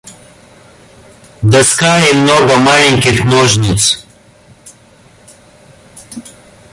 Доска 1.51 1.99
и 2.09 2.15
много 2.21 2.55
маленьких 2.55 3.23
ножниц. 3.23 3.83